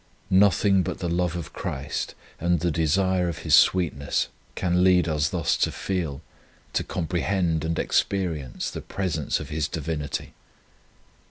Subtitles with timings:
[0.31, 5.07] Nothing but the love of Christ and the desire of His sweet ness can lead
[5.07, 6.21] us thus to feel,
[6.73, 10.33] to comprehend and experience the presence of His Divinity.